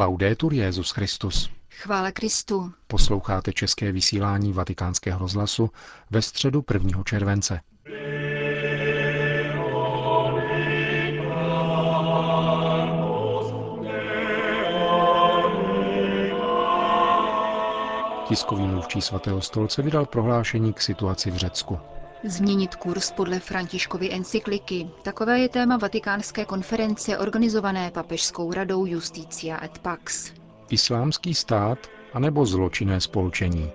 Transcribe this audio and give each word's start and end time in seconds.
Laudetur 0.00 0.54
Jezus 0.54 0.90
Christus. 0.90 1.50
Chvále 1.70 2.12
Kristu. 2.12 2.72
Posloucháte 2.86 3.52
české 3.52 3.92
vysílání 3.92 4.52
Vatikánského 4.52 5.18
rozhlasu 5.18 5.70
ve 6.10 6.22
středu 6.22 6.64
1. 6.72 7.02
července. 7.04 7.60
Tiskový 18.28 18.66
mluvčí 18.66 19.00
svatého 19.00 19.40
stolce 19.40 19.82
vydal 19.82 20.06
prohlášení 20.06 20.72
k 20.72 20.80
situaci 20.80 21.30
v 21.30 21.36
Řecku. 21.36 21.78
Změnit 22.24 22.74
kurz 22.76 23.10
podle 23.12 23.40
Františkovy 23.40 24.12
encykliky. 24.12 24.88
Takové 25.02 25.38
je 25.38 25.48
téma 25.48 25.76
vatikánské 25.76 26.44
konference 26.44 27.18
organizované 27.18 27.90
Papežskou 27.90 28.52
radou 28.52 28.86
Justícia 28.86 29.64
et 29.64 29.78
Pax. 29.78 30.32
Islámský 30.70 31.34
stát 31.34 31.78
anebo 32.12 32.46
zločinné 32.46 33.00
spolčení? 33.00 33.70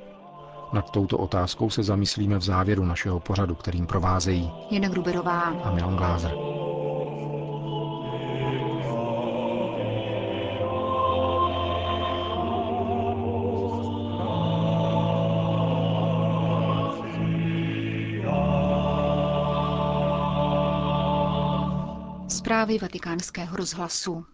Nad 0.74 0.90
touto 0.92 1.18
otázkou 1.18 1.70
se 1.70 1.84
zamyslíme 1.84 2.38
v 2.38 2.42
závěru 2.44 2.86
našeho 2.86 3.20
pořadu, 3.20 3.56
kterým 3.56 3.88
provázejí 3.88 4.52
Jana 4.72 4.90
Gruberová 4.90 5.40
a 5.42 5.72
Milan 5.72 5.96
Glázer. 5.96 6.32
Zprávy 22.36 22.78
vatikánského 22.78 23.56
rozhlasu. 23.58 24.26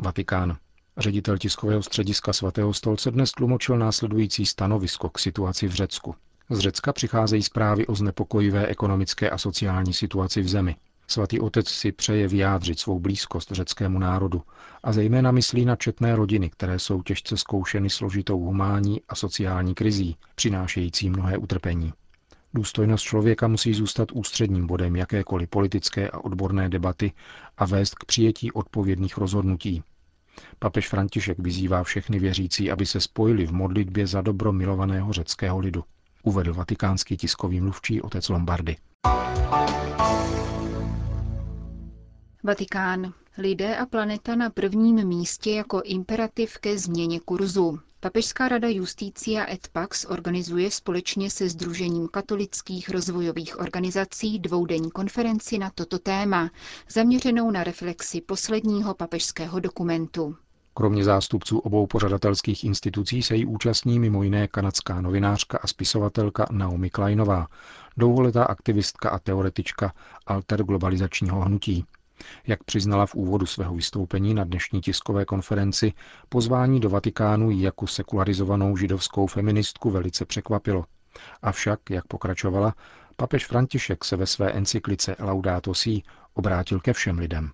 Vatikán. 0.00 0.56
Ředitel 0.96 1.38
tiskového 1.38 1.82
střediska 1.82 2.32
svatého 2.32 2.74
stolce 2.74 3.10
dnes 3.10 3.32
tlumočil 3.32 3.78
následující 3.78 4.46
stanovisko 4.46 5.08
k 5.08 5.18
situaci 5.18 5.68
v 5.68 5.72
Řecku. 5.74 6.14
Z 6.50 6.58
Řecka 6.58 6.92
přicházejí 6.92 7.42
zprávy 7.42 7.86
o 7.86 7.94
znepokojivé 7.94 8.66
ekonomické 8.66 9.30
a 9.30 9.38
sociální 9.38 9.94
situaci 9.94 10.42
v 10.42 10.48
zemi. 10.48 10.76
Svatý 11.06 11.40
otec 11.40 11.68
si 11.68 11.92
přeje 11.92 12.28
vyjádřit 12.28 12.80
svou 12.80 13.00
blízkost 13.00 13.52
řeckému 13.52 13.98
národu 13.98 14.42
a 14.82 14.92
zejména 14.92 15.30
myslí 15.30 15.64
na 15.64 15.76
četné 15.76 16.16
rodiny, 16.16 16.50
které 16.50 16.78
jsou 16.78 17.02
těžce 17.02 17.36
zkoušeny 17.36 17.90
složitou 17.90 18.40
humánní 18.40 19.00
a 19.08 19.14
sociální 19.14 19.74
krizí, 19.74 20.16
přinášející 20.34 21.10
mnohé 21.10 21.38
utrpení. 21.38 21.92
Důstojnost 22.54 23.04
člověka 23.04 23.48
musí 23.48 23.74
zůstat 23.74 24.12
ústředním 24.12 24.66
bodem 24.66 24.96
jakékoliv 24.96 25.48
politické 25.48 26.10
a 26.10 26.18
odborné 26.18 26.68
debaty 26.68 27.12
a 27.56 27.64
vést 27.66 27.94
k 27.94 28.04
přijetí 28.04 28.52
odpovědných 28.52 29.16
rozhodnutí. 29.16 29.82
Papež 30.58 30.88
František 30.88 31.38
vyzývá 31.38 31.84
všechny 31.84 32.18
věřící, 32.18 32.70
aby 32.70 32.86
se 32.86 33.00
spojili 33.00 33.46
v 33.46 33.52
modlitbě 33.52 34.06
za 34.06 34.20
dobro 34.20 34.52
milovaného 34.52 35.12
řeckého 35.12 35.58
lidu, 35.58 35.84
uvedl 36.22 36.54
vatikánský 36.54 37.16
tiskový 37.16 37.60
mluvčí 37.60 38.02
otec 38.02 38.28
Lombardy. 38.28 38.76
Vatikán. 42.44 43.12
Lidé 43.38 43.76
a 43.76 43.86
planeta 43.86 44.36
na 44.36 44.50
prvním 44.50 45.04
místě 45.08 45.50
jako 45.50 45.82
imperativ 45.84 46.58
ke 46.58 46.78
změně 46.78 47.20
kurzu. 47.20 47.78
Papežská 48.04 48.48
rada 48.48 48.68
Justícia 48.68 49.52
et 49.52 49.68
Pax 49.68 50.04
organizuje 50.04 50.70
společně 50.70 51.30
se 51.30 51.48
Združením 51.48 52.08
katolických 52.08 52.88
rozvojových 52.88 53.58
organizací 53.60 54.38
dvoudenní 54.38 54.90
konferenci 54.90 55.58
na 55.58 55.70
toto 55.74 55.98
téma, 55.98 56.50
zaměřenou 56.88 57.50
na 57.50 57.64
reflexi 57.64 58.20
posledního 58.20 58.94
papežského 58.94 59.60
dokumentu. 59.60 60.36
Kromě 60.74 61.04
zástupců 61.04 61.58
obou 61.58 61.86
pořadatelských 61.86 62.64
institucí 62.64 63.22
se 63.22 63.36
jí 63.36 63.46
účastní 63.46 63.98
mimo 63.98 64.22
jiné 64.22 64.48
kanadská 64.48 65.00
novinářka 65.00 65.58
a 65.62 65.66
spisovatelka 65.66 66.46
Naomi 66.50 66.90
Kleinová, 66.90 67.46
dlouholetá 67.96 68.44
aktivistka 68.44 69.10
a 69.10 69.18
teoretička 69.18 69.92
alterglobalizačního 70.26 71.40
hnutí. 71.40 71.84
Jak 72.46 72.64
přiznala 72.64 73.06
v 73.06 73.14
úvodu 73.14 73.46
svého 73.46 73.74
vystoupení 73.74 74.34
na 74.34 74.44
dnešní 74.44 74.80
tiskové 74.80 75.24
konferenci, 75.24 75.92
pozvání 76.28 76.80
do 76.80 76.90
Vatikánu 76.90 77.50
ji 77.50 77.62
jako 77.62 77.86
sekularizovanou 77.86 78.76
židovskou 78.76 79.26
feministku 79.26 79.90
velice 79.90 80.24
překvapilo. 80.24 80.84
Avšak, 81.42 81.90
jak 81.90 82.06
pokračovala, 82.06 82.74
papež 83.16 83.46
František 83.46 84.04
se 84.04 84.16
ve 84.16 84.26
své 84.26 84.52
encyklice 84.52 85.16
Laudato 85.18 85.74
Si 85.74 86.02
obrátil 86.34 86.80
ke 86.80 86.92
všem 86.92 87.18
lidem. 87.18 87.50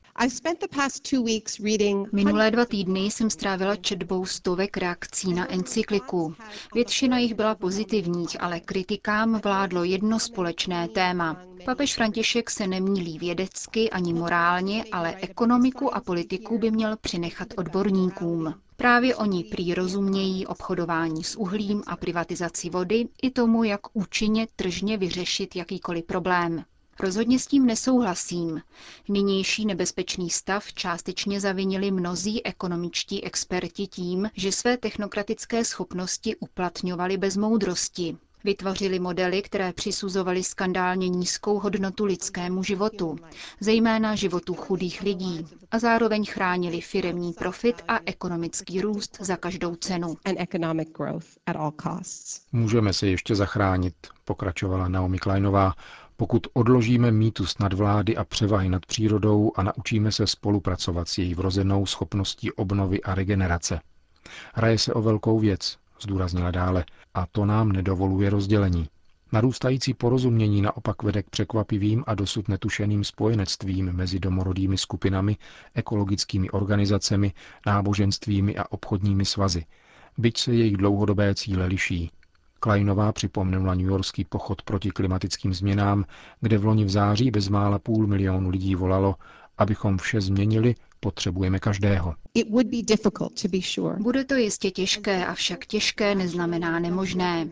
Minulé 2.12 2.50
dva 2.50 2.64
týdny 2.64 3.00
jsem 3.00 3.30
strávila 3.30 3.76
četbou 3.76 4.26
stovek 4.26 4.76
reakcí 4.76 5.34
na 5.34 5.52
encykliku. 5.52 6.34
Většina 6.74 7.18
jich 7.18 7.34
byla 7.34 7.54
pozitivních, 7.54 8.42
ale 8.42 8.60
kritikám 8.60 9.41
vládlo 9.44 9.84
jedno 9.84 10.20
společné 10.20 10.88
téma. 10.88 11.42
Papež 11.64 11.94
František 11.94 12.50
se 12.50 12.66
nemílí 12.66 13.18
vědecky 13.18 13.91
ani 13.91 14.12
morálně, 14.12 14.84
ale 14.92 15.16
ekonomiku 15.16 15.94
a 15.94 16.00
politiku 16.00 16.58
by 16.58 16.70
měl 16.70 16.97
přinechat 16.97 17.48
odborníkům. 17.56 18.54
Právě 18.76 19.16
oni 19.16 19.44
prý 19.44 19.74
rozumějí 19.74 20.47
obchodování 20.47 21.24
s 21.24 21.36
uhlím 21.36 21.82
a 21.86 21.97
privatizaci 21.97 22.70
vody 22.70 23.08
i 23.22 23.30
tomu, 23.30 23.64
jak 23.64 23.80
účinně 23.92 24.47
tržně 24.56 24.97
vyřešit 24.98 25.56
jakýkoliv 25.56 26.04
problém. 26.04 26.64
Rozhodně 27.03 27.38
s 27.38 27.47
tím 27.47 27.66
nesouhlasím. 27.66 28.61
Nynější 29.09 29.66
nebezpečný 29.66 30.31
stav 30.31 30.72
částečně 30.72 31.41
zavinili 31.41 31.91
mnozí 31.91 32.47
ekonomičtí 32.47 33.25
experti 33.25 33.87
tím, 33.87 34.31
že 34.34 34.53
své 34.53 34.77
technokratické 34.77 35.65
schopnosti 35.65 36.37
uplatňovali 36.37 37.16
bez 37.16 37.37
moudrosti. 37.37 38.16
Vytvořili 38.44 38.99
modely, 38.99 39.43
které 39.43 39.72
přisuzovaly 39.72 40.44
skandálně 40.44 41.09
nízkou 41.09 41.59
hodnotu 41.59 42.05
lidskému 42.05 42.62
životu, 42.62 43.16
zejména 43.60 44.15
životu 44.15 44.55
chudých 44.55 45.03
lidí, 45.03 45.47
a 45.71 45.78
zároveň 45.78 46.27
chránili 46.27 46.81
firemní 46.81 47.33
profit 47.33 47.83
a 47.89 47.99
ekonomický 48.06 48.81
růst 48.81 49.19
za 49.21 49.37
každou 49.37 49.75
cenu. 49.77 50.16
Můžeme 52.53 52.93
se 52.93 53.06
ještě 53.06 53.34
zachránit, 53.34 53.94
pokračovala 54.25 54.89
Naomi 54.89 55.19
Kleinová, 55.19 55.75
pokud 56.20 56.47
odložíme 56.53 57.10
mýtus 57.10 57.58
nad 57.58 57.72
vlády 57.72 58.16
a 58.16 58.25
převahy 58.25 58.69
nad 58.69 58.86
přírodou 58.86 59.53
a 59.56 59.62
naučíme 59.62 60.12
se 60.12 60.26
spolupracovat 60.26 61.08
s 61.08 61.19
její 61.19 61.34
vrozenou 61.34 61.86
schopností 61.86 62.53
obnovy 62.53 63.03
a 63.03 63.14
regenerace. 63.14 63.81
Hraje 64.54 64.78
se 64.78 64.94
o 64.94 65.03
velkou 65.03 65.38
věc, 65.38 65.78
zdůraznila 66.03 66.50
dále, 66.50 66.84
a 67.14 67.26
to 67.26 67.44
nám 67.44 67.72
nedovoluje 67.72 68.30
rozdělení. 68.30 68.88
Narůstající 69.32 69.94
porozumění 69.94 70.62
naopak 70.62 71.03
vede 71.03 71.22
k 71.22 71.30
překvapivým 71.30 72.04
a 72.06 72.14
dosud 72.14 72.48
netušeným 72.48 73.04
spojenectvím 73.04 73.92
mezi 73.92 74.20
domorodými 74.20 74.78
skupinami, 74.78 75.36
ekologickými 75.75 76.50
organizacemi, 76.50 77.32
náboženstvími 77.66 78.56
a 78.56 78.72
obchodními 78.72 79.25
svazy, 79.25 79.64
byť 80.19 80.38
se 80.38 80.54
jejich 80.54 80.76
dlouhodobé 80.76 81.34
cíle 81.34 81.66
liší. 81.66 82.10
Kleinová 82.60 83.12
připomněla 83.12 83.75
Yorkský 83.78 84.25
pochod 84.25 84.62
proti 84.62 84.91
klimatickým 84.91 85.54
změnám, 85.54 86.04
kde 86.41 86.59
v 86.59 86.65
loni 86.65 86.84
v 86.84 86.91
září 86.91 87.31
bezmála 87.31 87.78
půl 87.78 88.06
milionu 88.06 88.50
lidí 88.50 88.75
volalo, 88.75 89.15
abychom 89.59 89.98
vše 89.98 90.21
změnili, 90.21 90.75
potřebujeme 91.00 91.59
každého. 91.59 92.15
Bude 93.98 94.25
to 94.25 94.34
jistě 94.34 94.71
těžké, 94.71 95.26
avšak 95.26 95.66
těžké 95.66 96.15
neznamená 96.15 96.78
nemožné. 96.78 97.48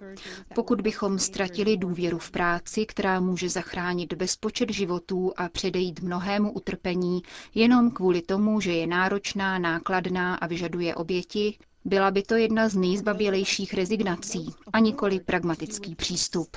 Pokud 0.54 0.80
bychom 0.80 1.19
ztratili 1.19 1.76
důvěru 1.76 2.19
v 2.19 2.30
práci, 2.30 2.86
která 2.86 3.20
může 3.20 3.48
zachránit 3.48 4.14
bezpočet 4.14 4.70
životů 4.72 5.32
a 5.36 5.48
předejít 5.48 6.00
mnohému 6.00 6.52
utrpení, 6.52 7.22
jenom 7.54 7.90
kvůli 7.90 8.22
tomu, 8.22 8.60
že 8.60 8.72
je 8.72 8.86
náročná, 8.86 9.58
nákladná 9.58 10.34
a 10.34 10.46
vyžaduje 10.46 10.94
oběti, 10.94 11.58
byla 11.88 12.11
by 12.11 12.23
to 12.23 12.35
jedna 12.35 12.69
z 12.69 12.76
nejzbabělejších 12.76 13.75
rezignací 13.75 14.55
a 14.73 14.79
nikoli 14.79 15.20
pragmatický 15.20 15.94
přístup. 15.94 16.56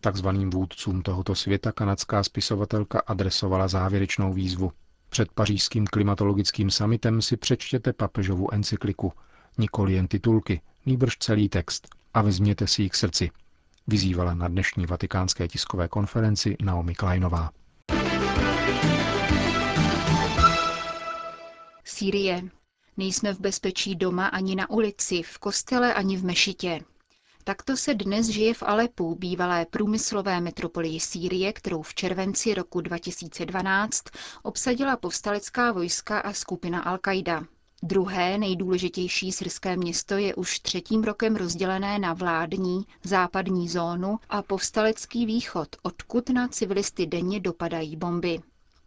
Takzvaným 0.00 0.50
vůdcům 0.50 1.02
tohoto 1.02 1.34
světa 1.34 1.72
kanadská 1.72 2.22
spisovatelka 2.22 3.02
adresovala 3.06 3.68
závěrečnou 3.68 4.32
výzvu. 4.32 4.72
Před 5.10 5.32
pařížským 5.32 5.86
klimatologickým 5.86 6.70
summitem 6.70 7.22
si 7.22 7.36
přečtěte 7.36 7.92
papežovu 7.92 8.54
encykliku, 8.54 9.12
nikoli 9.58 9.92
jen 9.92 10.08
titulky, 10.08 10.60
nýbrž 10.86 11.16
celý 11.18 11.48
text 11.48 11.88
a 12.14 12.22
vezměte 12.22 12.66
si 12.66 12.82
ji 12.82 12.90
k 12.90 12.94
srdci, 12.94 13.30
vyzývala 13.86 14.34
na 14.34 14.48
dnešní 14.48 14.86
vatikánské 14.86 15.48
tiskové 15.48 15.88
konferenci 15.88 16.56
Naomi 16.62 16.94
Kleinová. 16.94 17.50
Sýrie. 21.84 22.57
Nejsme 22.98 23.34
v 23.34 23.40
bezpečí 23.40 23.94
doma 23.94 24.26
ani 24.26 24.56
na 24.56 24.70
ulici, 24.70 25.22
v 25.22 25.38
kostele 25.38 25.94
ani 25.94 26.16
v 26.16 26.24
mešitě. 26.24 26.80
Takto 27.44 27.76
se 27.76 27.94
dnes 27.94 28.26
žije 28.26 28.54
v 28.54 28.62
Alepu, 28.62 29.14
bývalé 29.14 29.66
průmyslové 29.66 30.40
metropolii 30.40 31.00
Sýrie, 31.00 31.52
kterou 31.52 31.82
v 31.82 31.94
červenci 31.94 32.54
roku 32.54 32.80
2012 32.80 34.04
obsadila 34.42 34.96
povstalecká 34.96 35.72
vojska 35.72 36.18
a 36.18 36.32
skupina 36.32 36.96
Al-Qaida. 36.96 37.46
Druhé 37.82 38.38
nejdůležitější 38.38 39.32
syrské 39.32 39.76
město 39.76 40.14
je 40.14 40.34
už 40.34 40.60
třetím 40.60 41.04
rokem 41.04 41.36
rozdělené 41.36 41.98
na 41.98 42.12
vládní, 42.12 42.86
západní 43.04 43.68
zónu 43.68 44.18
a 44.28 44.42
povstalecký 44.42 45.26
východ, 45.26 45.68
odkud 45.82 46.28
na 46.30 46.48
civilisty 46.48 47.06
denně 47.06 47.40
dopadají 47.40 47.96
bomby. 47.96 48.40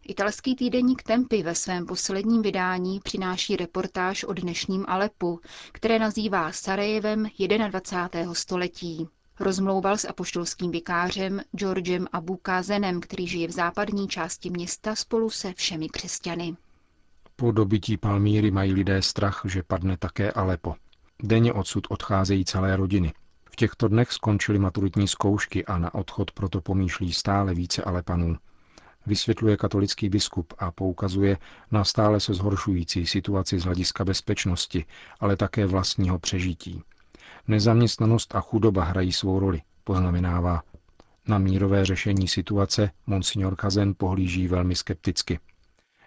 Italský 0.08 0.56
týdeník 0.56 1.02
Tempy 1.02 1.42
ve 1.42 1.54
svém 1.54 1.86
posledním 1.86 2.42
vydání 2.42 3.00
přináší 3.00 3.56
reportáž 3.56 4.24
o 4.24 4.32
dnešním 4.32 4.84
Alepu, 4.88 5.40
které 5.72 5.98
nazývá 5.98 6.52
Sarajevem 6.52 7.26
21. 7.68 8.34
století. 8.34 9.08
Rozmlouval 9.40 9.96
s 9.98 10.08
apoštolským 10.08 10.70
vikářem 10.70 11.40
Georgem 11.56 12.06
Abu 12.12 12.36
Kazenem, 12.36 13.00
který 13.00 13.26
žije 13.26 13.48
v 13.48 13.50
západní 13.50 14.08
části 14.08 14.50
města 14.50 14.94
spolu 14.94 15.30
se 15.30 15.52
všemi 15.52 15.88
křesťany. 15.88 16.56
Po 17.36 17.52
dobytí 17.52 17.96
Palmíry 17.96 18.50
mají 18.50 18.72
lidé 18.72 19.02
strach, 19.02 19.42
že 19.44 19.62
padne 19.62 19.96
také 19.96 20.32
Alepo. 20.32 20.74
Denně 21.22 21.52
odsud 21.52 21.86
odcházejí 21.90 22.44
celé 22.44 22.76
rodiny. 22.76 23.12
V 23.50 23.56
těchto 23.56 23.88
dnech 23.88 24.12
skončily 24.12 24.58
maturitní 24.58 25.08
zkoušky 25.08 25.64
a 25.64 25.78
na 25.78 25.94
odchod 25.94 26.30
proto 26.30 26.60
pomýšlí 26.60 27.12
stále 27.12 27.54
více 27.54 27.82
Alepanů. 27.82 28.36
Vysvětluje 29.06 29.56
katolický 29.56 30.08
biskup 30.08 30.54
a 30.58 30.70
poukazuje 30.70 31.38
na 31.70 31.84
stále 31.84 32.20
se 32.20 32.34
zhoršující 32.34 33.06
situaci 33.06 33.58
z 33.58 33.64
hlediska 33.64 34.04
bezpečnosti, 34.04 34.84
ale 35.20 35.36
také 35.36 35.66
vlastního 35.66 36.18
přežití. 36.18 36.82
Nezaměstnanost 37.48 38.34
a 38.34 38.40
chudoba 38.40 38.84
hrají 38.84 39.12
svou 39.12 39.38
roli, 39.38 39.62
poznamenává. 39.84 40.62
Na 41.28 41.38
mírové 41.38 41.84
řešení 41.84 42.28
situace 42.28 42.90
monsignor 43.06 43.56
Kazen 43.56 43.94
pohlíží 43.96 44.48
velmi 44.48 44.74
skepticky. 44.74 45.38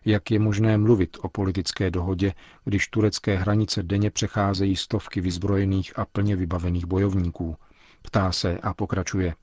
Jak 0.06 0.32
je 0.32 0.40
možné 0.40 0.78
mluvit 0.78 1.18
o 1.22 1.30
politické 1.30 1.92
dohodě, 1.92 2.34
když 2.66 2.88
turecké 2.88 3.38
hranice 3.38 3.84
denně 3.84 4.12
přecházejí 4.12 4.76
stovky 4.76 5.22
vyzbrojených 5.22 6.00
a 6.00 6.06
plně 6.06 6.36
vybavených 6.36 6.86
bojovníků? 6.86 7.56
Ptá 8.02 8.32
se 8.32 8.58
a 8.58 8.74
pokračuje. 8.74 9.36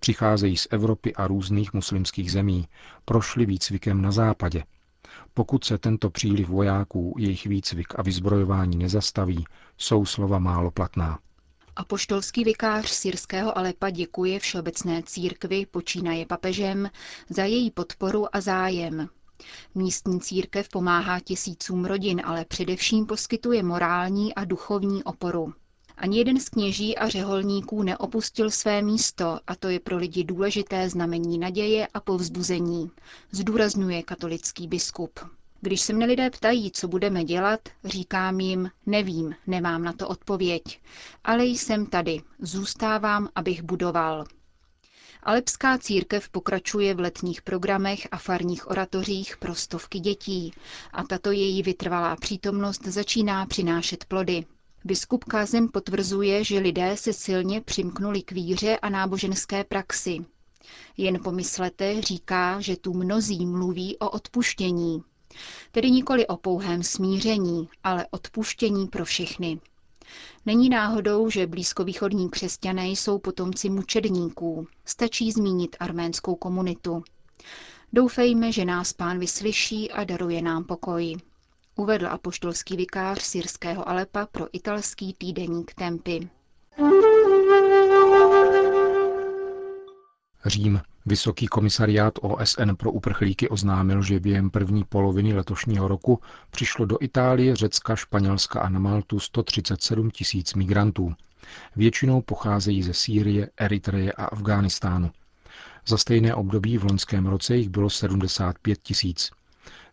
Přicházejí 0.00 0.56
z 0.56 0.66
Evropy 0.70 1.14
a 1.14 1.26
různých 1.26 1.72
muslimských 1.72 2.32
zemí, 2.32 2.68
prošli 3.04 3.46
výcvikem 3.46 4.02
na 4.02 4.12
západě. 4.12 4.64
Pokud 5.34 5.64
se 5.64 5.78
tento 5.78 6.10
příliv 6.10 6.48
vojáků, 6.48 7.14
jejich 7.18 7.46
výcvik 7.46 7.86
a 7.98 8.02
vyzbrojování 8.02 8.76
nezastaví, 8.76 9.44
jsou 9.78 10.06
slova 10.06 10.38
málo 10.38 10.70
platná. 10.70 11.18
Apoštolský 11.76 12.44
vikář 12.44 12.88
syrského 12.90 13.58
Alepa 13.58 13.90
děkuje 13.90 14.38
Všeobecné 14.38 15.02
církvi, 15.02 15.66
počínaje 15.66 16.26
papežem, 16.26 16.90
za 17.30 17.44
její 17.44 17.70
podporu 17.70 18.36
a 18.36 18.40
zájem. 18.40 19.08
Místní 19.74 20.20
církev 20.20 20.68
pomáhá 20.68 21.20
tisícům 21.20 21.84
rodin, 21.84 22.22
ale 22.24 22.44
především 22.44 23.06
poskytuje 23.06 23.62
morální 23.62 24.34
a 24.34 24.44
duchovní 24.44 25.04
oporu. 25.04 25.54
Ani 26.00 26.18
jeden 26.18 26.40
z 26.40 26.48
kněží 26.48 26.98
a 26.98 27.08
řeholníků 27.08 27.82
neopustil 27.82 28.50
své 28.50 28.82
místo 28.82 29.38
a 29.46 29.54
to 29.56 29.68
je 29.68 29.80
pro 29.80 29.96
lidi 29.96 30.24
důležité 30.24 30.88
znamení 30.90 31.38
naděje 31.38 31.86
a 31.94 32.00
povzbuzení, 32.00 32.90
zdůrazňuje 33.32 34.02
katolický 34.02 34.68
biskup. 34.68 35.20
Když 35.60 35.80
se 35.80 35.92
mne 35.92 36.06
lidé 36.06 36.30
ptají, 36.30 36.70
co 36.70 36.88
budeme 36.88 37.24
dělat, 37.24 37.60
říkám 37.84 38.40
jim, 38.40 38.70
nevím, 38.86 39.34
nemám 39.46 39.82
na 39.84 39.92
to 39.92 40.08
odpověď, 40.08 40.80
ale 41.24 41.44
jsem 41.46 41.86
tady, 41.86 42.22
zůstávám, 42.38 43.28
abych 43.34 43.62
budoval. 43.62 44.24
Alepská 45.22 45.78
církev 45.78 46.28
pokračuje 46.28 46.94
v 46.94 47.00
letních 47.00 47.42
programech 47.42 48.08
a 48.10 48.16
farních 48.18 48.70
oratořích 48.70 49.36
pro 49.36 49.54
stovky 49.54 49.98
dětí 50.00 50.52
a 50.92 51.02
tato 51.04 51.30
její 51.32 51.62
vytrvalá 51.62 52.16
přítomnost 52.16 52.84
začíná 52.84 53.46
přinášet 53.46 54.04
plody. 54.04 54.44
Biskup 54.88 55.24
Kázen 55.24 55.68
potvrzuje, 55.72 56.44
že 56.44 56.58
lidé 56.58 56.96
se 56.96 57.12
silně 57.12 57.60
přimknuli 57.60 58.22
k 58.22 58.32
víře 58.32 58.78
a 58.78 58.88
náboženské 58.88 59.64
praxi. 59.64 60.18
Jen 60.96 61.22
pomyslete, 61.24 62.02
říká, 62.02 62.60
že 62.60 62.76
tu 62.76 62.94
mnozí 62.94 63.46
mluví 63.46 63.98
o 63.98 64.10
odpuštění. 64.10 65.02
Tedy 65.72 65.90
nikoli 65.90 66.26
o 66.26 66.36
pouhém 66.36 66.82
smíření, 66.82 67.68
ale 67.84 68.06
odpuštění 68.10 68.86
pro 68.86 69.04
všechny. 69.04 69.60
Není 70.46 70.68
náhodou, 70.68 71.30
že 71.30 71.46
blízkovýchodní 71.46 72.30
křesťané 72.30 72.88
jsou 72.88 73.18
potomci 73.18 73.70
mučedníků. 73.70 74.66
Stačí 74.84 75.32
zmínit 75.32 75.76
arménskou 75.80 76.34
komunitu. 76.34 77.02
Doufejme, 77.92 78.52
že 78.52 78.64
nás 78.64 78.92
pán 78.92 79.18
vyslyší 79.18 79.90
a 79.90 80.04
daruje 80.04 80.42
nám 80.42 80.64
pokoj. 80.64 81.16
Uvedl 81.78 82.06
apoštolský 82.06 82.76
vikář 82.76 83.22
syrského 83.22 83.88
Alepa 83.88 84.26
pro 84.26 84.46
italský 84.52 85.14
týdeník 85.14 85.74
Tempy. 85.74 86.28
Řím. 90.46 90.80
Vysoký 91.06 91.46
komisariát 91.46 92.14
OSN 92.22 92.74
pro 92.76 92.92
uprchlíky 92.92 93.48
oznámil, 93.48 94.02
že 94.02 94.20
během 94.20 94.50
první 94.50 94.84
poloviny 94.84 95.34
letošního 95.34 95.88
roku 95.88 96.20
přišlo 96.50 96.86
do 96.86 96.98
Itálie, 97.00 97.56
Řecka, 97.56 97.96
Španělska 97.96 98.60
a 98.60 98.68
na 98.68 98.78
Maltu 98.78 99.20
137 99.20 100.10
tisíc 100.10 100.54
migrantů. 100.54 101.14
Většinou 101.76 102.22
pocházejí 102.22 102.82
ze 102.82 102.94
Sýrie, 102.94 103.50
Eritreje 103.56 104.12
a 104.12 104.24
Afghánistánu. 104.24 105.10
Za 105.86 105.98
stejné 105.98 106.34
období 106.34 106.78
v 106.78 106.84
loňském 106.84 107.26
roce 107.26 107.56
jich 107.56 107.68
bylo 107.68 107.90
75 107.90 108.78
tisíc. 108.82 109.30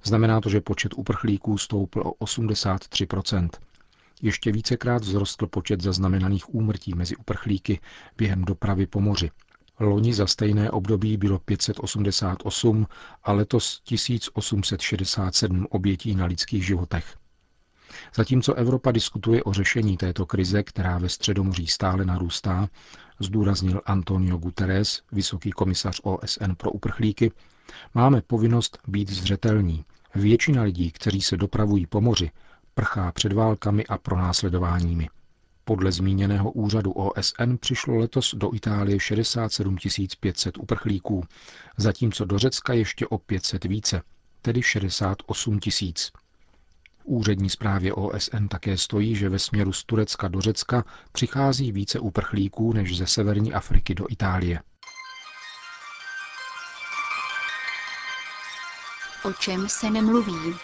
Znamená 0.06 0.42
to, 0.42 0.50
že 0.50 0.62
počet 0.62 0.94
uprchlíků 0.94 1.57
stoupl 1.57 2.02
o 2.06 2.25
83% 2.25 3.50
Ještě 4.22 4.52
vícekrát 4.52 5.02
vzrostl 5.02 5.48
počet 5.48 5.81
zaznamenaných 5.81 6.56
úmrtí 6.56 6.94
mezi 6.94 7.16
uprchlíky 7.16 7.80
během 8.18 8.42
dopravy 8.46 8.88
po 8.88 9.02
moři. 9.02 9.31
Loni 9.80 10.13
za 10.13 10.28
stejné 10.28 10.72
období 10.72 11.18
bylo 11.18 11.40
588 11.40 12.88
a 13.24 13.31
letos 13.31 13.81
1867 13.84 15.68
obětí 15.69 16.16
na 16.16 16.25
lidských 16.25 16.66
životech. 16.66 17.18
Zatímco 18.16 18.54
Evropa 18.54 18.92
diskutuje 18.92 19.44
o 19.44 19.54
řešení 19.54 19.98
této 19.98 20.25
krize, 20.25 20.63
která 20.63 20.98
ve 20.98 21.10
Středomoří 21.10 21.68
stále 21.68 22.06
narůstá, 22.06 22.69
zdůraznil 23.19 23.81
Antonio 23.86 24.38
Guterres, 24.38 25.02
vysoký 25.12 25.52
komisař 25.52 26.00
OSN 26.04 26.52
pro 26.57 26.72
uprchlíky, 26.72 27.31
máme 27.94 28.22
povinnost 28.22 28.78
být 28.88 29.10
zřetelní. 29.10 29.86
Většina 30.16 30.64
lidí, 30.64 30.92
kteří 30.92 31.22
se 31.22 31.38
dopravují 31.38 31.86
po 31.86 32.02
moři, 32.02 32.32
prchá 32.74 33.12
před 33.12 33.34
válkami 33.34 33.86
a 33.86 33.98
pronásledováními. 33.98 35.10
Podle 35.66 35.92
zmíněného 35.92 36.52
úřadu 36.52 36.92
OSN 36.92 37.56
přišlo 37.60 37.95
letos 37.95 38.36
do 38.38 38.54
Itálie 38.54 39.00
67 39.00 39.78
500 40.19 40.57
uprchlíků, 40.57 41.24
zatímco 41.78 42.26
do 42.26 42.40
Řecka 42.40 42.74
ještě 42.74 43.07
o 43.07 43.18
500 43.18 43.64
více, 43.64 44.02
tedy 44.42 44.62
68 44.62 45.60
tisíc. 45.60 46.12
Úřední 47.04 47.50
zprávě 47.50 47.94
OSN 47.94 48.48
také 48.50 48.78
stojí, 48.78 49.16
že 49.16 49.30
ve 49.30 49.40
směru 49.40 49.74
z 49.74 49.84
Turecka 49.84 50.28
do 50.28 50.42
Řecka 50.42 50.86
přichází 51.12 51.72
více 51.72 52.00
uprchlíků 52.00 52.74
než 52.74 52.98
ze 52.98 53.07
severní 53.07 53.54
Afriky 53.54 53.95
do 53.95 54.06
Itálie. 54.10 54.60
O 59.26 59.34
čem 59.34 59.70
se 59.70 59.90
nemluví? 59.90 60.56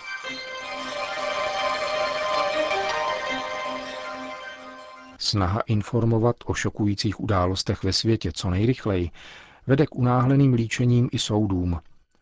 Snaha 5.18 5.60
informovat 5.60 6.36
o 6.46 6.54
šokujících 6.54 7.20
událostech 7.20 7.84
ve 7.84 7.94
světě 7.94 8.32
co 8.32 8.50
nejrychleji 8.50 9.12
vede 9.68 9.86
k 9.86 9.96
unáhleným 9.96 10.54
líčením 10.54 11.10
i 11.12 11.20
soudům. 11.20 11.80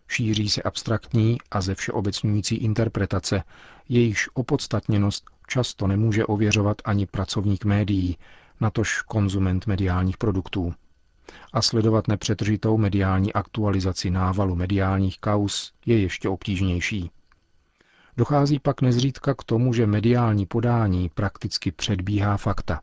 Šíří 0.08 0.50
se 0.50 0.62
abstraktní 0.62 1.38
a 1.52 1.62
ze 1.62 1.76
všeobecňující 1.76 2.56
interpretace, 2.56 3.44
jejichž 3.90 4.30
opodstatněnost 4.34 5.26
často 5.48 5.88
nemůže 5.88 6.26
ověřovat 6.26 6.78
ani 6.86 7.06
pracovník 7.06 7.66
médií, 7.66 8.18
natož 8.62 9.02
konzument 9.02 9.68
mediálních 9.68 10.18
produktů. 10.18 10.74
A 11.54 11.62
sledovat 11.62 12.08
nepřetržitou 12.08 12.78
mediální 12.78 13.34
aktualizaci 13.34 14.10
návalu 14.10 14.56
mediálních 14.56 15.20
kaus 15.20 15.74
je 15.86 16.00
ještě 16.00 16.30
obtížnější. 16.30 17.12
Dochází 18.18 18.60
pak 18.60 18.82
nezřídka 18.82 19.34
k 19.34 19.44
tomu, 19.44 19.74
že 19.74 19.88
mediální 19.88 20.46
podání 20.46 21.10
prakticky 21.10 21.72
předbíhá 21.72 22.38
fakta. 22.38 22.82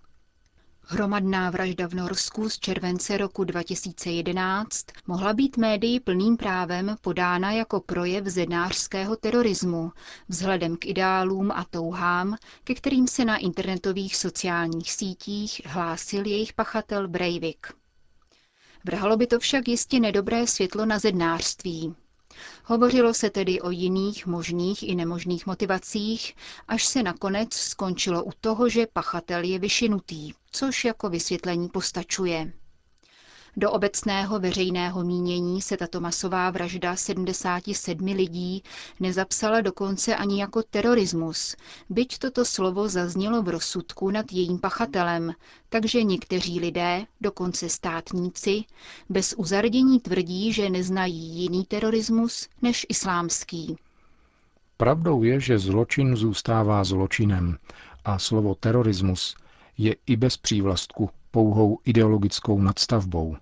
Hromadná 0.88 1.50
vražda 1.50 1.88
v 1.88 1.94
Norsku 1.94 2.48
z 2.48 2.58
července 2.58 3.16
roku 3.18 3.44
2011 3.44 4.86
mohla 5.06 5.32
být 5.32 5.56
médií 5.56 6.00
plným 6.00 6.36
právem 6.36 6.96
podána 7.00 7.52
jako 7.52 7.80
projev 7.80 8.24
zednářského 8.26 9.16
terorismu, 9.16 9.92
vzhledem 10.28 10.76
k 10.76 10.86
ideálům 10.86 11.50
a 11.50 11.64
touhám, 11.70 12.36
ke 12.64 12.74
kterým 12.74 13.08
se 13.08 13.24
na 13.24 13.36
internetových 13.36 14.16
sociálních 14.16 14.92
sítích 14.92 15.60
hlásil 15.64 16.26
jejich 16.26 16.52
pachatel 16.52 17.08
Breivik. 17.08 17.66
Vrhalo 18.86 19.16
by 19.16 19.26
to 19.26 19.38
však 19.38 19.68
jistě 19.68 20.00
nedobré 20.00 20.46
světlo 20.46 20.86
na 20.86 20.98
zednářství. 20.98 21.94
Hovořilo 22.64 23.14
se 23.14 23.30
tedy 23.30 23.60
o 23.60 23.70
jiných 23.70 24.26
možných 24.26 24.82
i 24.88 24.94
nemožných 24.94 25.46
motivacích, 25.46 26.36
až 26.68 26.84
se 26.86 27.02
nakonec 27.02 27.54
skončilo 27.54 28.24
u 28.24 28.30
toho, 28.40 28.68
že 28.68 28.86
pachatel 28.92 29.44
je 29.44 29.58
vyšinutý, 29.58 30.32
což 30.50 30.84
jako 30.84 31.08
vysvětlení 31.08 31.68
postačuje. 31.68 32.52
Do 33.58 33.70
obecného 33.70 34.38
veřejného 34.40 35.04
mínění 35.04 35.62
se 35.62 35.76
tato 35.76 36.00
masová 36.00 36.50
vražda 36.50 36.96
77 36.96 38.04
lidí 38.06 38.62
nezapsala 39.00 39.60
dokonce 39.60 40.16
ani 40.16 40.40
jako 40.40 40.62
terorismus, 40.62 41.56
byť 41.90 42.18
toto 42.18 42.44
slovo 42.44 42.88
zaznělo 42.88 43.42
v 43.42 43.48
rozsudku 43.48 44.10
nad 44.10 44.32
jejím 44.32 44.58
pachatelem, 44.58 45.32
takže 45.68 46.02
někteří 46.02 46.60
lidé, 46.60 47.06
dokonce 47.20 47.68
státníci, 47.68 48.64
bez 49.08 49.34
uzardění 49.36 50.00
tvrdí, 50.00 50.52
že 50.52 50.70
neznají 50.70 51.18
jiný 51.42 51.64
terorismus 51.64 52.48
než 52.62 52.86
islámský. 52.88 53.76
Pravdou 54.76 55.22
je, 55.22 55.40
že 55.40 55.58
zločin 55.58 56.16
zůstává 56.16 56.84
zločinem 56.84 57.58
a 58.04 58.18
slovo 58.18 58.54
terorismus 58.54 59.36
je 59.78 59.96
i 60.06 60.16
bez 60.16 60.36
přívlastku 60.36 61.10
pouhou 61.30 61.78
ideologickou 61.84 62.60
nadstavbou. 62.60 63.36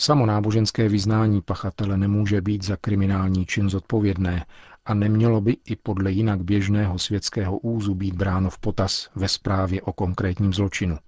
Samo 0.00 0.26
náboženské 0.26 0.88
vyznání 0.88 1.42
pachatele 1.42 1.96
nemůže 1.96 2.40
být 2.40 2.64
za 2.64 2.76
kriminální 2.76 3.46
čin 3.46 3.70
zodpovědné 3.70 4.46
a 4.84 4.94
nemělo 4.94 5.40
by 5.40 5.56
i 5.64 5.76
podle 5.76 6.10
jinak 6.10 6.42
běžného 6.42 6.98
světského 6.98 7.58
úzu 7.58 7.94
být 7.94 8.14
bráno 8.14 8.50
v 8.50 8.58
potaz 8.58 9.10
ve 9.14 9.28
zprávě 9.28 9.82
o 9.82 9.92
konkrétním 9.92 10.52
zločinu. 10.52 10.98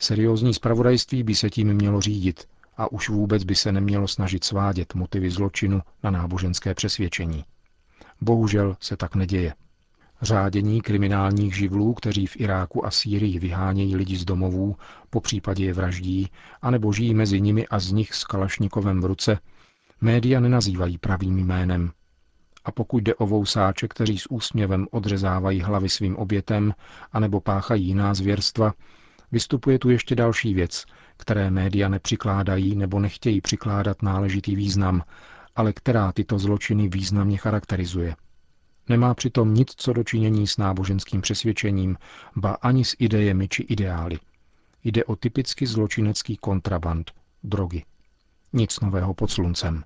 Seriózní 0.00 0.54
spravodajství 0.54 1.22
by 1.22 1.34
se 1.34 1.50
tím 1.50 1.74
mělo 1.74 2.00
řídit 2.00 2.48
a 2.76 2.92
už 2.92 3.08
vůbec 3.08 3.44
by 3.44 3.54
se 3.54 3.72
nemělo 3.72 4.08
snažit 4.08 4.44
svádět 4.44 4.94
motivy 4.94 5.30
zločinu 5.30 5.80
na 6.02 6.10
náboženské 6.10 6.74
přesvědčení. 6.74 7.44
Bohužel 8.20 8.76
se 8.80 8.96
tak 8.96 9.14
neděje. 9.14 9.54
Řádění 10.22 10.80
kriminálních 10.80 11.56
živlů, 11.56 11.94
kteří 11.94 12.26
v 12.26 12.36
Iráku 12.40 12.86
a 12.86 12.90
Sýrii 12.90 13.38
vyhánějí 13.38 13.96
lidi 13.96 14.16
z 14.16 14.24
domovů, 14.24 14.76
po 15.10 15.20
případě 15.20 15.64
je 15.64 15.72
vraždí, 15.72 16.30
anebo 16.62 16.92
žijí 16.92 17.14
mezi 17.14 17.40
nimi 17.40 17.66
a 17.66 17.78
z 17.78 17.92
nich 17.92 18.14
s 18.14 18.24
kalašnikovem 18.24 19.00
v 19.00 19.04
ruce, 19.04 19.38
média 20.00 20.40
nenazývají 20.40 20.98
pravým 20.98 21.38
jménem. 21.38 21.90
A 22.64 22.72
pokud 22.72 23.02
jde 23.02 23.14
o 23.14 23.26
vousáče, 23.26 23.88
kteří 23.88 24.18
s 24.18 24.30
úsměvem 24.30 24.86
odřezávají 24.90 25.60
hlavy 25.60 25.88
svým 25.88 26.16
obětem, 26.16 26.74
anebo 27.12 27.40
páchají 27.40 27.86
jiná 27.86 28.14
zvěrstva, 28.14 28.72
vystupuje 29.32 29.78
tu 29.78 29.90
ještě 29.90 30.14
další 30.14 30.54
věc, 30.54 30.84
které 31.16 31.50
média 31.50 31.88
nepřikládají 31.88 32.76
nebo 32.76 33.00
nechtějí 33.00 33.40
přikládat 33.40 34.02
náležitý 34.02 34.56
význam, 34.56 35.02
ale 35.56 35.72
která 35.72 36.12
tyto 36.12 36.38
zločiny 36.38 36.88
významně 36.88 37.36
charakterizuje– 37.36 38.16
Nemá 38.88 39.14
přitom 39.14 39.54
nic 39.54 39.72
co 39.76 39.92
dočinění 39.92 40.46
s 40.46 40.56
náboženským 40.56 41.20
přesvědčením, 41.20 41.96
ba 42.36 42.50
ani 42.50 42.84
s 42.84 42.96
idejemi 42.98 43.48
či 43.48 43.62
ideály. 43.62 44.18
Jde 44.84 45.04
o 45.04 45.16
typicky 45.16 45.66
zločinecký 45.66 46.36
kontraband, 46.36 47.10
drogy. 47.42 47.84
Nic 48.52 48.80
nového 48.80 49.14
pod 49.14 49.30
sluncem. 49.30 49.84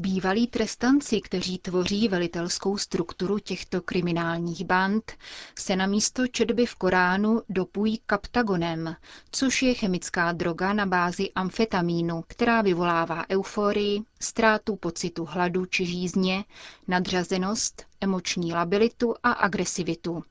Bývalí 0.00 0.46
trestanci, 0.46 1.20
kteří 1.20 1.58
tvoří 1.58 2.08
velitelskou 2.08 2.78
strukturu 2.78 3.38
těchto 3.38 3.80
kriminálních 3.82 4.64
band, 4.64 5.12
se 5.58 5.76
na 5.76 5.86
místo 5.86 6.26
četby 6.26 6.66
v 6.66 6.74
Koránu 6.74 7.42
dopují 7.48 8.00
kaptagonem, 8.06 8.96
což 9.32 9.62
je 9.62 9.74
chemická 9.74 10.32
droga 10.32 10.72
na 10.72 10.86
bázi 10.86 11.30
amfetamínu, 11.34 12.24
která 12.28 12.62
vyvolává 12.62 13.24
euforii, 13.30 14.00
ztrátu 14.20 14.76
pocitu 14.76 15.24
hladu 15.24 15.66
či 15.66 15.86
žízně, 15.86 16.44
nadřazenost, 16.88 17.82
emoční 18.00 18.52
labilitu 18.52 19.14
a 19.22 19.32
agresivitu. 19.32 20.22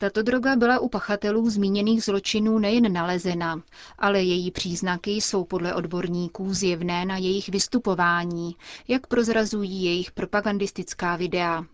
Tato 0.00 0.22
droga 0.22 0.56
byla 0.56 0.78
u 0.78 0.88
pachatelů 0.88 1.50
zmíněných 1.50 2.04
zločinů 2.04 2.58
nejen 2.58 2.92
nalezena, 2.92 3.62
ale 3.98 4.22
její 4.22 4.50
příznaky 4.50 5.10
jsou 5.10 5.44
podle 5.44 5.74
odborníků 5.74 6.54
zjevné 6.54 7.04
na 7.04 7.16
jejich 7.16 7.48
vystupování, 7.48 8.56
jak 8.88 9.06
prozrazují 9.06 9.84
jejich 9.84 10.12
propagandistická 10.12 11.16
videa. 11.16 11.64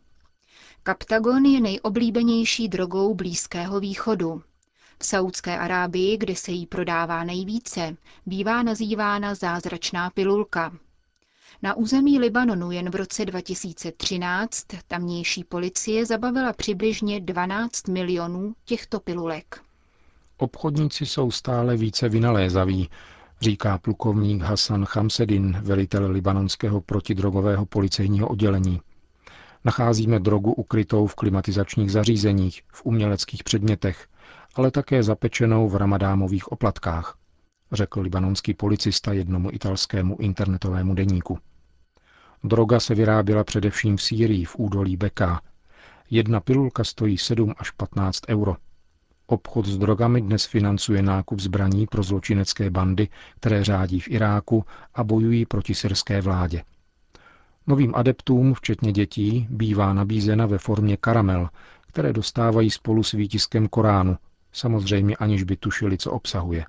Kaptagon 0.82 1.44
je 1.44 1.60
nejoblíbenější 1.60 2.68
drogou 2.68 3.14
Blízkého 3.14 3.80
východu. 3.80 4.42
V 4.98 5.06
Saudské 5.06 5.58
Arábii, 5.58 6.16
kde 6.16 6.36
se 6.36 6.52
jí 6.52 6.66
prodává 6.66 7.24
nejvíce, 7.24 7.96
bývá 8.26 8.62
nazývána 8.62 9.34
zázračná 9.34 10.10
pilulka. 10.10 10.72
Na 11.62 11.74
území 11.74 12.18
Libanonu 12.18 12.70
jen 12.70 12.90
v 12.90 12.94
roce 12.94 13.24
2013 13.24 14.66
tamnější 14.88 15.44
policie 15.44 16.06
zabavila 16.06 16.52
přibližně 16.52 17.20
12 17.20 17.88
milionů 17.88 18.54
těchto 18.64 19.00
pilulek. 19.00 19.60
Obchodníci 20.38 21.06
jsou 21.06 21.30
stále 21.30 21.76
více 21.76 22.08
vynalézaví, 22.08 22.88
říká 23.40 23.78
plukovník 23.78 24.42
Hassan 24.42 24.84
Chamsedin, 24.84 25.56
velitel 25.62 26.10
libanonského 26.10 26.80
protidrogového 26.80 27.66
policejního 27.66 28.28
oddělení. 28.28 28.80
Nacházíme 29.64 30.20
drogu 30.20 30.52
ukrytou 30.52 31.06
v 31.06 31.14
klimatizačních 31.14 31.92
zařízeních, 31.92 32.62
v 32.72 32.84
uměleckých 32.84 33.44
předmětech, 33.44 34.06
ale 34.54 34.70
také 34.70 35.02
zapečenou 35.02 35.68
v 35.68 35.76
ramadámových 35.76 36.52
oplatkách, 36.52 37.16
řekl 37.72 38.00
libanonský 38.00 38.54
policista 38.54 39.12
jednomu 39.12 39.50
italskému 39.52 40.16
internetovému 40.20 40.94
deníku. 40.94 41.38
Droga 42.44 42.80
se 42.80 42.94
vyráběla 42.94 43.44
především 43.44 43.96
v 43.96 44.02
Sýrii 44.02 44.44
v 44.44 44.56
údolí 44.58 44.96
Beka. 44.96 45.40
Jedna 46.10 46.40
pilulka 46.40 46.84
stojí 46.84 47.18
7 47.18 47.54
až 47.58 47.70
15 47.70 48.20
euro. 48.28 48.56
Obchod 49.26 49.66
s 49.66 49.78
drogami 49.78 50.20
dnes 50.20 50.46
financuje 50.46 51.02
nákup 51.02 51.40
zbraní 51.40 51.86
pro 51.86 52.02
zločinecké 52.02 52.70
bandy, 52.70 53.08
které 53.36 53.64
řádí 53.64 54.00
v 54.00 54.08
Iráku 54.08 54.64
a 54.94 55.04
bojují 55.04 55.46
proti 55.46 55.74
syrské 55.74 56.20
vládě. 56.20 56.62
Novým 57.66 57.94
adeptům, 57.94 58.54
včetně 58.54 58.92
dětí, 58.92 59.46
bývá 59.50 59.92
nabízena 59.92 60.46
ve 60.46 60.58
formě 60.58 60.96
karamel, 60.96 61.48
které 61.86 62.12
dostávají 62.12 62.70
spolu 62.70 63.02
s 63.02 63.12
výtiskem 63.12 63.68
Koránu, 63.68 64.16
samozřejmě 64.52 65.16
aniž 65.16 65.42
by 65.42 65.56
tušili, 65.56 65.98
co 65.98 66.12
obsahuje. 66.12 66.64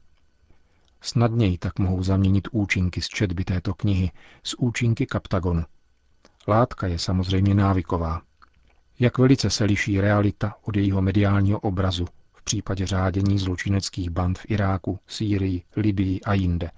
Snadněji 1.06 1.58
tak 1.58 1.80
mohou 1.80 2.04
zaměnit 2.04 2.48
účinky 2.52 3.02
z 3.02 3.08
četby 3.08 3.46
této 3.46 3.74
knihy 3.74 4.12
s 4.44 4.60
účinky 4.60 5.06
kaptagonu. 5.06 5.64
Látka 6.48 6.88
je 6.88 7.00
samozřejmě 7.00 7.56
návyková. 7.56 8.22
Jak 9.00 9.18
velice 9.18 9.50
se 9.50 9.64
liší 9.64 10.02
realita 10.02 10.56
od 10.62 10.76
jejího 10.76 11.02
mediálního 11.02 11.60
obrazu 11.60 12.06
v 12.34 12.44
případě 12.44 12.86
řádění 12.86 13.40
zločineckých 13.40 14.10
band 14.10 14.40
v 14.40 14.46
Iráku, 14.48 15.00
Sýrii, 15.08 15.64
Libii 15.76 16.22
a 16.22 16.34
jinde. 16.34 16.72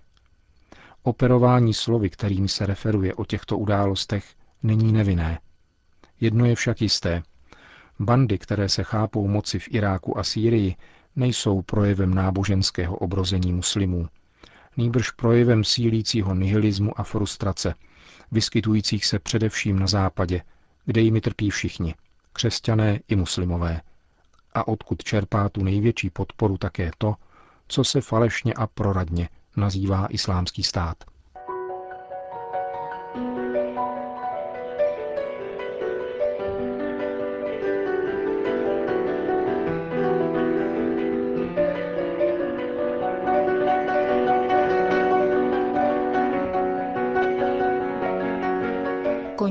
Operování 1.03 1.73
slovy, 1.73 2.09
kterými 2.09 2.47
se 2.47 2.65
referuje 2.65 3.13
o 3.13 3.25
těchto 3.25 3.57
událostech, 3.57 4.35
není 4.63 4.91
nevinné. 4.91 5.39
Jedno 6.19 6.45
je 6.45 6.55
však 6.55 6.81
jisté. 6.81 7.23
Bandy, 7.99 8.37
které 8.37 8.69
se 8.69 8.83
chápou 8.83 9.27
moci 9.27 9.59
v 9.59 9.67
Iráku 9.71 10.17
a 10.17 10.23
Sýrii, 10.23 10.75
nejsou 11.15 11.61
projevem 11.61 12.13
náboženského 12.13 12.95
obrození 12.97 13.53
muslimů, 13.53 14.07
nýbrž 14.77 15.11
projevem 15.11 15.63
sílícího 15.63 16.35
nihilismu 16.35 16.99
a 16.99 17.03
frustrace, 17.03 17.73
vyskytujících 18.31 19.05
se 19.05 19.19
především 19.19 19.79
na 19.79 19.87
západě, 19.87 20.41
kde 20.85 21.01
jimi 21.01 21.21
trpí 21.21 21.49
všichni, 21.49 21.95
křesťané 22.33 22.99
i 23.07 23.15
muslimové, 23.15 23.81
a 24.53 24.67
odkud 24.67 25.03
čerpá 25.03 25.49
tu 25.49 25.63
největší 25.63 26.09
podporu 26.09 26.57
také 26.57 26.91
to, 26.97 27.15
co 27.67 27.83
se 27.83 28.01
falešně 28.01 28.53
a 28.53 28.67
proradně 28.67 29.29
nazývá 29.57 30.07
islámský 30.09 30.63
stát. 30.63 31.03